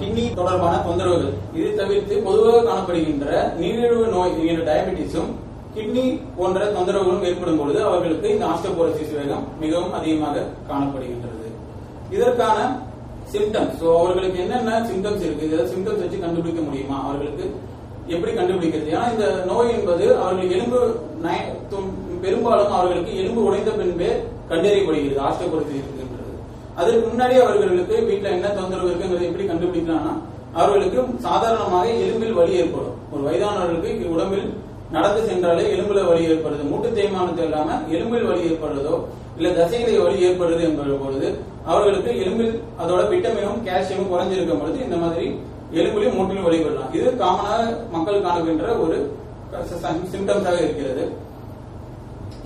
கிட்னி 0.00 0.24
தொடர்பான 0.40 0.74
தொந்தரவுகள். 0.88 1.32
இதை 1.58 1.70
தவிர்த்து 1.80 2.14
பொதுவாக 2.26 2.60
காணப்படுகின்ற 2.68 3.26
நீரிழிவு 3.60 4.04
நோய் 4.16 4.36
என்கிற 4.40 4.66
டயபெட்டிஸும் 4.70 5.30
கிட்னி 5.76 6.04
போன்ற 6.38 6.60
தொந்தரவுகளும் 6.76 7.26
ஏற்படும் 7.28 7.60
பொழுது 7.60 7.80
அவர்களுக்கு 7.88 8.32
இந்த 8.34 8.44
ஆஸ்டோபோரோசிஸ் 8.52 9.16
வேகம் 9.18 9.44
மிகவும் 9.62 9.94
அதிகமாக 9.98 10.46
காணப்படுகின்றது. 10.70 11.48
இதற்கான 12.16 12.58
சிம்டம்ஸ் 13.32 13.76
சோ 13.80 13.86
அவர்களுக்கு 14.00 14.38
என்னென்ன 14.44 14.80
சிம்டம்ஸ் 14.88 15.22
இருக்கு? 15.26 15.46
இதை 15.48 15.66
சிம்டம்ஸ் 15.74 16.02
வச்சு 16.04 16.24
கண்டுபிடிக்க 16.24 16.62
முடியுமா? 16.68 16.96
அவர்களுக்கு 17.06 17.44
எப்படி 18.06 18.32
கண்டுபிடிக்கிறது? 18.32 18.92
ஏன்னா 18.94 19.06
இந்த 19.14 19.26
நோய் 19.50 19.74
என்பது 19.78 20.04
அவர்கள் 20.22 20.54
எலும்பு 20.56 20.80
பெரும்பாலும் 22.24 22.74
அவர்களுக்கு 22.78 23.12
எலும்பு 23.20 23.46
உடைந்த 23.48 23.70
பின்பே 23.70 24.10
கண்டறியப்படுகிறது 24.50 25.22
ஆஸ்டோபோரோசிஸ் 25.28 25.78
இருக்கின்றது 25.80 26.32
அதற்கு 26.80 27.06
முன்னாடி 27.12 27.34
அவர்களுக்கு 27.44 27.94
வீட்டுல 28.08 28.34
என்ன 28.36 28.50
தொந்தரவு 28.58 28.90
இருக்குங்கிறது 28.90 29.28
எப்படி 29.30 29.46
கண்டுபிடிக்கலாம்னா 29.48 30.12
அவர்களுக்கு 30.60 30.98
சாதாரணமாக 31.26 31.86
எலும்பில் 32.04 32.38
வலி 32.38 32.52
ஏற்படும். 32.52 32.96
ஒரு 33.12 33.22
வயதானவர்களுக்கு 33.28 34.12
உடம்பில் 34.14 34.46
நடந்து 34.90 35.20
சென்றாலே 35.28 35.62
எலும்புல 35.74 36.00
வலி 36.08 36.22
ஏற்படுது. 36.32 36.62
மூட்டு 36.70 36.88
தேய்மானத்தை 36.96 37.44
இல்லாம 37.48 37.78
எலும்பில் 37.94 38.28
வலி 38.30 38.42
ஏற்படுறதோ 38.50 38.94
இல்ல 39.36 39.50
தசைகளை 39.58 39.94
வலி 40.02 40.26
ஏற்படுறது 40.28 40.60
என்பது 40.60 40.94
பொழுது 40.94 41.28
அவர்களுக்கு 41.64 42.10
எலும்பில் 42.22 42.54
அதோட 42.82 43.00
விட்டமினும் 43.12 43.62
கால்சியமும் 43.68 44.10
குறைஞ்சிருக்கும் 44.12 44.60
பொழுது 44.62 44.78
இந்த 44.84 44.96
மாதிரி 44.96 45.26
எலும்புலையும் 45.78 46.16
மூட்டிலும் 46.18 46.46
வலி 46.46 46.58
வரலாம் 46.64 46.94
இது 46.98 47.08
காமனாக 47.22 47.62
மக்கள் 47.94 48.24
காணுகின்ற 48.26 48.66
ஒரு 48.84 48.96
சிம்டம்ஸாக 50.12 50.58
இருக்கிறது. 50.64 51.04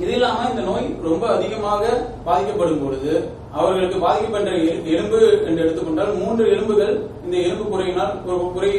இது 0.02 0.11
இல்லாம 0.16 0.47
இந்த 0.52 0.62
நோய் 0.68 0.87
ரொம்ப 1.09 1.25
அதிகமாக 1.35 1.83
பாதிக்கப்படும் 2.26 2.83
பொழுது 2.85 3.12
அவர்களுக்கு 3.59 3.99
பாதிக்கப்படுற 4.04 4.54
எலும்பு 4.95 5.21
என்று 5.49 5.62
எடுத்துக்கொண்டால் 5.64 6.12
மூன்று 6.23 6.45
எலும்புகள் 6.54 6.95
இந்த 7.25 7.37
எலும்பு 7.45 7.66
குறையினால் 7.73 8.12
குறை 8.56 8.73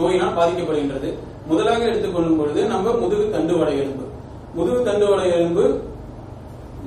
நோயினால் 0.00 0.36
பாதிக்கப்படுகின்றது. 0.38 1.10
முதலாக 1.50 1.88
எடுத்துக்கொள்ளும் 1.90 2.38
பொழுது 2.40 2.60
நம்ம 2.72 2.92
முதுகு 3.02 3.24
தண்டுவடை 3.36 3.74
எலும்பு. 3.84 4.04
முதுகு 4.58 4.80
தண்டுவடை 4.88 5.26
எலும்பு 5.38 5.64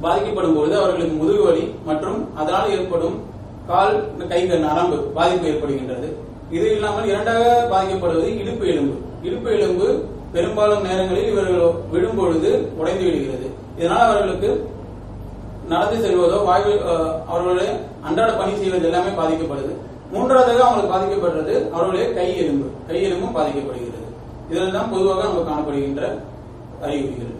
பாதிக்கப்படும் 0.05 0.55
பொழுது 0.57 0.75
அவர்களுக்கு 0.81 1.15
முதுகு 1.21 1.43
வலி 1.47 1.65
மற்றும் 1.89 2.19
அதனால் 2.39 2.73
ஏற்படும் 2.77 3.17
கால் 3.69 3.95
கைகள் 4.31 4.65
நரம்பு 4.67 4.97
பாதிப்பு 5.17 5.49
ஏற்படுகின்றது. 5.51 6.09
இது 6.55 6.65
இல்லாமல் 6.75 7.09
இரண்டாக 7.11 7.43
பாதிக்கப்படுவது 7.71 8.27
இடுப்பு 8.41 8.65
எலும்பு. 8.73 8.95
இடுப்பு 9.27 9.49
எலும்பு 9.57 9.87
பெரும்பாலும் 10.33 10.85
நேரங்களில் 10.87 11.29
இவர்கள் 11.31 11.75
விடும்பொழுது 11.93 12.49
உடைந்து 12.79 13.05
விடுகிறது. 13.07 13.47
இதனால் 13.79 14.05
அவர்களுக்கு 14.07 14.49
நடந்து 15.71 15.97
செல்வதோ 16.03 16.37
வாய்வு 16.49 16.73
அவர்களுடைய 17.31 17.69
அன்றாட 18.07 18.31
பணி 18.41 18.53
செய்வது 18.59 18.87
எல்லாமே 18.89 19.11
பாதிக்கப்படுது. 19.19 19.73
மூன்றாவதாக 20.11 20.63
அவங்களுக்கு 20.65 20.93
பாதிக்கப்படுறது 20.93 21.55
அவர்களுடைய 21.73 22.05
கை 22.17 22.27
எலும்பு. 22.43 22.67
கை 22.89 22.99
எலும்பும் 23.07 23.37
பாதிக்கப்படுகிறது. 23.39 24.05
இதில் 24.51 24.75
தான் 24.77 24.91
பொதுவாக 24.93 25.23
நம்ம 25.27 25.43
காணப்படுகின்ற 25.49 26.03
அறிகுறிகள். 26.85 27.33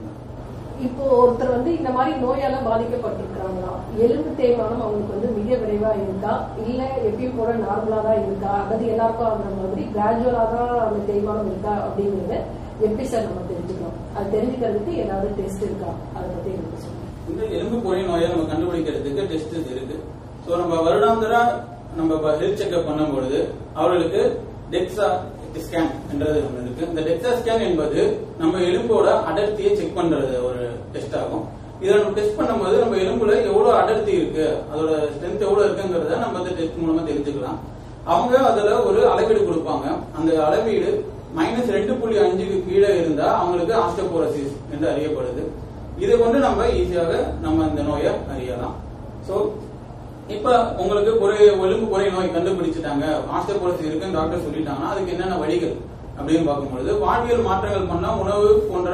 இப்போ 0.86 1.04
ஒருத்தர் 1.20 1.54
வந்து 1.56 1.70
இந்த 1.78 1.90
மாதிரி 1.96 2.12
நோயால 2.24 2.56
பாதிக்கப்பட்டிருக்கிறாங்களா 2.68 3.72
எலும்பு 4.06 4.32
தேய்மானம் 4.40 4.84
அவங்களுக்கு 4.86 5.16
வந்து 5.16 5.30
மிக 5.38 5.50
விரைவா 5.62 5.92
இருக்கா? 6.04 6.34
இல்ல 6.66 6.82
எப்பயும் 7.10 7.38
போல 7.38 7.54
நார்மலா 7.64 8.00
தான் 8.08 8.22
இருக்கா? 8.26 8.52
அதாவது 8.64 8.86
எல்லாருக்கும் 8.94 9.32
அந்த 9.32 9.62
மாதிரி 9.62 9.86
கிராஜுவலா 9.94 10.44
தான் 10.56 10.74
அந்த 10.88 11.00
தேய்மானம் 11.10 11.50
இருக்கா? 11.52 11.74
அப்படிங்கறத 11.88 12.36
எப்படி 12.88 13.06
சார் 13.12 13.28
நம்ம 13.28 13.46
தெரிஞ்சுக்கலாம் 13.52 13.96
அது 14.18 14.34
தெரிஞ்சுக்கிறதுக்கு 14.36 14.94
ஏதாவது 15.04 15.30
டெஸ்ட் 15.40 15.66
இருக்கா? 15.68 15.92
அதை 16.16 16.28
பத்தி 16.36 16.52
எனக்கு 16.56 16.84
சொல்லுங்க. 16.84 17.06
இந்த 17.32 17.42
எலும்பு 17.56 17.80
குறை 17.86 18.04
நோயை 18.10 18.28
நம்ம 18.34 18.46
கண்டுபிடிக்கிறதுக்கு 18.52 19.26
டெஸ்ட் 19.32 19.56
இருக்கு. 19.74 19.98
சோ 20.46 20.52
நம்ம 20.62 20.76
வருடாந்திர 20.88 21.34
நம்ம 22.00 22.36
ஹெல்த் 22.42 22.62
செக்அப் 22.62 22.88
பண்ணும் 22.90 23.16
பொழுது 23.16 23.40
அவர்களுக்கு 23.80 24.22
டெக்ஸா 24.74 25.08
ஸ்கேன் 25.66 25.92
என்றது 26.12 26.38
ஒன்று 26.48 26.64
இருக்கு. 26.64 26.90
இந்த 26.92 27.02
டெக்ஸா 27.08 27.32
ஸ்கேன் 27.40 27.66
என்பது 27.68 28.00
நம்ம 28.42 28.62
எலும்போட 28.70 29.08
அடர்த்தியை 29.30 29.72
செக் 29.80 29.98
பண்றது 30.00 30.34
ஒரு 30.48 30.64
டெஸ்ட் 30.94 31.18
ஆகும். 31.22 31.46
இதை 31.82 31.92
நம்ம 31.98 32.14
டெஸ்ட் 32.20 32.38
பண்ணும்போது 32.40 32.76
நம்ம 32.84 32.98
எலும்புல 33.04 33.34
எவ்வளவு 33.50 33.74
அடர்த்தி 33.82 34.14
இருக்கு 34.20 34.46
அதோட 34.72 34.92
ஸ்ட்ரென்த் 35.14 35.46
எவ்வளவு 35.48 35.66
இருக்குங்கிறத 35.68 36.16
நம்ம 36.24 36.40
இந்த 36.44 36.54
டெஸ்ட் 36.60 36.82
மூலமா 36.84 37.04
தெரிஞ்சுக்கலாம். 37.10 37.60
அவங்க 38.14 38.36
அதுல 38.50 38.74
ஒரு 38.90 39.00
அளவீடு 39.14 39.42
கொடுப்பாங்க. 39.50 39.86
அந்த 40.18 40.32
அளவீடு 40.48 40.90
மைனஸ் 41.38 41.74
ரெண்டு 41.78 41.94
புள்ளி 42.02 42.18
அஞ்சுக்கு 42.26 42.58
கீழே 42.68 42.90
இருந்தா 43.02 43.28
அவங்களுக்கு 43.42 43.74
ஆஸ்டோபோரசிஸ் 43.84 44.54
என்று 44.74 44.88
அறியப்படுது. 44.92 45.44
இதை 46.04 46.14
கொண்டு 46.22 46.38
நம்ம 46.48 46.66
ஈஸியாக 46.80 47.14
நம்ம 47.46 47.66
இந்த 47.72 47.82
நோயை 47.90 48.12
அறியலாம். 48.34 48.76
ஸோ 49.28 49.36
இப்ப 50.28 50.48
உங்களுக்கு 50.78 51.12
ஒரு 51.20 51.36
ஒழுங்கு 51.60 51.86
குறை 51.86 52.08
நோய் 52.10 52.34
கண்டுபிடிச்சிட்டாங்க 52.34 53.06
ஆஸ்டோபோரோசிஸ் 53.34 53.88
இருக்குன்னு 53.88 54.18
டாக்டர் 54.18 54.46
சொல்லிட்டாங்கன்னா 54.46 54.90
அதுக்கு 54.90 55.14
என்னென்ன 55.14 55.38
வழிகள் 55.38 55.76
அப்படின்னு 56.18 56.48
பார்க்கும்பொழுது 56.48 56.92
வாழ்வியல் 56.98 57.42
மாற்றங்கள் 57.42 57.90
பண்ணா 57.90 58.10
உணவு 58.16 58.48
போன்ற 58.70 58.92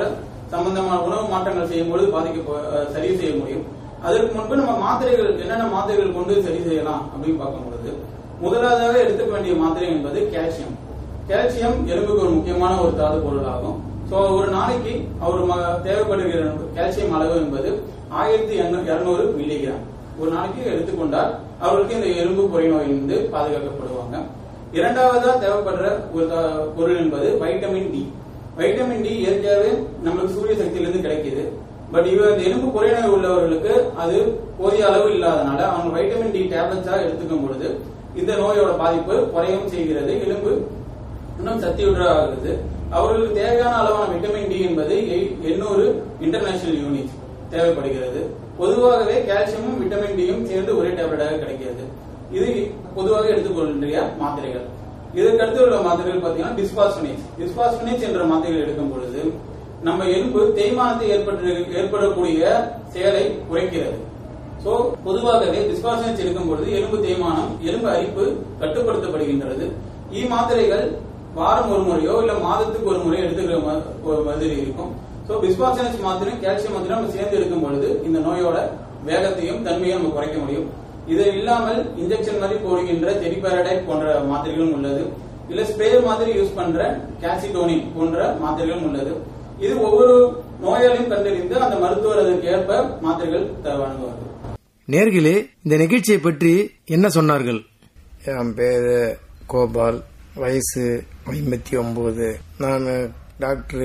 சம்பந்தமான 0.52 0.98
உணவு 1.02 1.24
மாற்றங்கள் 1.28 1.70
செய்யும் 1.70 1.92
பொழுது 1.92 2.10
பாதிக்க 2.10 2.58
சரி 2.92 3.12
செய்ய 3.16 3.34
முடியும். 3.36 3.64
அதற்கு 4.02 4.34
முன்பு 4.36 4.56
நம்ம 4.56 4.74
மாத்திரைகள் 4.80 5.30
என்னென்ன 5.36 5.68
மாத்திரைகள் 5.70 6.16
கொண்டு 6.16 6.34
சரி 6.42 6.62
செய்யலாம் 6.64 7.04
அப்படின்னு 7.06 7.38
பார்க்கும் 7.38 7.66
பொழுது 7.66 7.92
முதலாவதாக 8.42 8.96
எடுத்துக்க 9.04 9.32
வேண்டிய 9.32 9.56
மாத்திரை 9.56 9.88
என்பது 9.90 10.20
கால்சியம் 10.32 10.76
கால்சியம் 11.30 11.78
எலும்புக்கு 11.88 12.26
ஒரு 12.26 12.34
முக்கியமான 12.34 12.74
ஒரு 12.82 12.94
தாது 12.94 13.18
பொருளாகும் 13.20 13.78
சோ 14.10 14.18
ஒரு 14.38 14.48
நாளைக்கு 14.50 14.94
அவர் 15.20 15.46
ம- 15.46 15.78
தேவைப்படுகிற 15.84 16.42
கால்சியம் 16.76 17.16
அளவு 17.16 17.36
என்பது 17.38 17.70
ஆயிரத்தி 18.16 18.56
இருநூறு 18.90 19.26
மில்லிகிராம் 19.38 19.84
ஒரு 20.20 20.32
நாளைக்கு 20.32 20.72
எடுத்துக்கொண்டால் 20.72 21.36
அவர்களுக்கு 21.60 21.96
இந்த 21.96 22.22
எலும்பு 22.22 22.50
குறை 22.50 22.68
நோயிலிருந்து 22.68 23.30
பாதுகாக்கப்படுவாங்க. 23.34 24.16
இரண்டாவதா 24.74 25.32
தேவைப்படுற 25.42 26.14
ஒரு 26.14 26.28
த- 26.30 26.66
பொருள் 26.78 26.98
என்பது 26.98 27.38
வைட்டமின் 27.42 27.92
டி 27.92 28.12
வைட்டமின் 28.58 29.02
டி 29.02 29.10
இயற்கையாகவே 29.10 29.72
நம்மளுக்கு 30.06 30.34
சூரிய 30.34 30.56
சக்தியிலிருந்து 30.56 31.10
கிடைக்குது. 31.10 31.44
பட் 31.92 32.06
இவ 32.06 32.30
எலும்பு 32.30 32.68
குறைநோய் 32.68 33.12
உள்ளவர்களுக்கு 33.12 33.94
அது 33.98 34.40
போதிய 34.58 34.88
அளவு 34.88 35.10
இல்லாதனால 35.10 35.58
அவங்க 35.58 36.00
வைட்டமின் 36.00 36.32
டி 36.32 36.40
டேப்லெட்ஸா 36.40 36.94
எடுத்துக்கும் 37.06 37.46
பொழுது 37.46 37.80
இந்த 38.16 38.34
நோயோட 38.34 38.78
பாதிப்பு 38.78 39.14
குறையவும் 39.14 39.70
செய்கிறது. 39.70 40.22
எலும்பு 40.22 40.68
இன்னும் 41.38 41.62
சக்தியுற்றதாகிறது 41.62 42.52
அவர்களுக்கு 42.90 43.36
தேவையான 43.36 43.76
அளவான 43.76 44.14
விட்டமின் 44.14 44.48
டி 44.48 44.62
என்பது 44.62 44.96
எண்ணூறு 45.44 46.04
இன்டர்நேஷனல் 46.22 46.76
யூனிட் 46.76 47.22
தேவைப்படுகிறது. 47.54 48.22
பொதுவாகவே 48.60 49.16
கால்சியமும் 49.30 49.80
விட்டமின் 49.82 50.18
டியும் 50.20 50.48
சேர்ந்து 50.52 50.72
ஒரே 50.80 50.92
டேப்லெட்டாக 51.00 51.40
கிடைக்கிறது. 51.44 51.84
இது 52.38 52.48
பொதுவாக 52.98 53.26
எடுத்துக்கொள்கின்ற 53.34 54.06
மாத்திரைகள். 54.22 54.68
இதற்கடுத்து 55.20 55.60
உள்ள 55.66 55.80
மாத்திரைகள் 55.88 56.24
பார்த்தீங்கன்னா 56.24 56.58
டிஸ்பாஸ்பினேஸ் 56.62 57.26
டிஸ்பாஸ்பினேஸ் 57.42 58.06
என்ற 58.08 58.22
மாத்திரைகள் 58.32 58.64
எடுக்கும் 58.66 58.94
பொழுது 58.94 59.22
நம்ம 59.88 60.06
எலும்பு 60.16 60.42
தேய்மானத்தை 60.58 61.08
ஏற்பட்டு 61.16 61.54
ஏற்படக்கூடிய 61.80 62.42
செயலை 62.94 63.24
குறைக்கிறது. 63.50 63.98
சோ 64.64 64.74
பொதுவாகவே 65.06 65.62
டிஸ்பாசன்ஸ் 65.72 66.22
எடுக்கும் 66.24 66.50
பொழுது 66.50 66.68
எலும்பு 66.78 66.98
தேய்மானம் 67.06 67.52
எலும்பு 67.70 67.90
அரிப்பு 67.96 68.26
கட்டுப்படுத்தப்படுகின்றது. 68.62 69.66
இ 70.18 70.22
மாத்திரைகள் 70.34 70.86
வாரம் 71.40 71.72
ஒரு 71.74 71.84
முறையோ 71.90 72.16
இல்ல 72.24 72.34
மாதத்துக்கு 72.48 72.92
ஒரு 72.94 73.00
முறையோ 73.06 73.24
எடுத்துக்கிற 73.26 73.60
மாதிரி 74.28 74.56
இருக்கும். 74.64 74.92
சோ 75.28 75.34
பிஸ்பாசனஸ் 75.44 76.00
மாத்திரை 76.06 76.32
கால்சியம் 76.46 76.74
மாத்திரை 76.76 76.94
நம்ம 76.96 77.12
சேர்ந்து 77.18 77.38
எடுக்கும் 77.40 77.66
பொழுது 77.66 77.90
இந்த 78.08 78.20
நோயோட 78.28 78.58
வேகத்தையும் 79.10 79.62
தன்மையும் 79.68 79.98
நம்ம 79.98 80.14
குறைக்க 80.16 80.38
முடியும். 80.42 80.68
இது 81.14 81.24
இல்லாமல் 81.38 81.80
இன்ஜெக்ஷன் 82.02 82.42
மாதிரி 82.42 82.58
போடுகின்ற 82.66 83.08
டெரிபாரடைட் 83.24 83.88
போன்ற 83.88 84.08
மாத்திரைகளும் 84.32 84.76
உள்ளது. 84.78 85.04
இல்ல 85.52 85.62
ஸ்ப்ரே 85.70 85.90
மாதிரி 86.10 86.32
யூஸ் 86.40 86.58
பண்ற 86.60 86.82
காசிடோனின் 87.24 87.88
போன்ற 87.96 88.28
மாத்திரைகளும் 88.44 88.86
உள்ளது. 88.90 89.14
இது 89.64 89.74
ஒவ்வொரு 89.88 90.14
நோயாளியும் 90.66 91.12
கண்டறிந்து 91.14 91.56
அந்த 91.66 91.76
மருத்துவர் 91.84 92.22
அதற்கு 92.24 92.52
ஏற்ப 92.54 92.80
மாத்திரைகள் 93.06 93.46
வழங்குவார்கள். 93.82 94.30
நேர்களே 94.88 95.36
இந்த 95.66 95.76
நிகழ்ச்சியை 95.84 96.20
பற்றி 96.22 96.54
என்ன 96.96 97.08
சொன்னார்கள்? 97.18 97.60
என் 98.32 98.56
பேர் 98.60 98.94
கோபால் 99.52 100.00
வயசு 100.44 100.86
ஐம்பத்தி 101.34 101.74
ஒன்பது. 101.84 102.28
நான் 102.64 102.88
டாக்டர் 103.40 103.80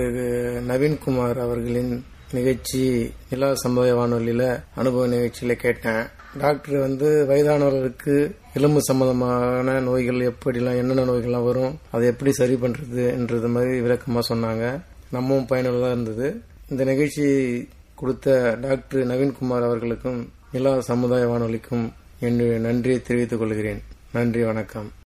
நவீன்குமார் 0.66 1.40
அவர்களின் 1.40 2.04
நிகழ்ச்சி 2.32 3.12
நிலா 3.30 3.54
சமுதாய 3.54 3.94
வானொலியில 3.94 4.62
அனுபவ 4.74 5.06
நிகழ்ச்சியில 5.06 5.52
கேட்டேன். 5.52 6.06
டாக்டர் 6.38 6.78
வந்து 6.78 7.26
வயதானவர்களுக்கு 7.28 8.34
எலும்பு 8.54 8.82
சம்பந்தமான 8.82 9.80
நோய்கள் 9.80 10.32
எப்படிலாம் 10.32 10.76
என்னென்ன 10.76 11.04
நோய்கள்லாம் 11.04 11.44
வரும் 11.44 11.78
அதை 11.90 12.06
எப்படி 12.06 12.32
சரி 12.32 12.54
பண்றதுன்றது 12.54 13.48
மாதிரி 13.48 13.80
விளக்கமா 13.80 14.20
சொன்னாங்க. 14.28 14.80
நம்மவும் 15.12 15.46
பயனுள்ளதா 15.48 15.86
இருந்தது. 15.86 16.40
இந்த 16.68 16.84
நிகழ்ச்சி 16.84 17.68
கொடுத்த 17.94 18.58
டாக்டர் 18.60 19.06
நவீன்குமார் 19.06 19.62
அவர்களுக்கும் 19.62 20.32
நிலா 20.52 20.80
சமுதாய 20.80 21.26
வானொலிக்கும் 21.26 21.92
என்னுடைய 22.20 22.58
நன்றியை 22.58 23.02
தெரிவித்துக் 23.02 23.38
கொள்கிறேன். 23.38 23.82
நன்றி 24.12 24.42
வணக்கம். 24.42 25.06